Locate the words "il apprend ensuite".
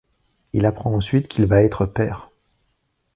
0.53-1.27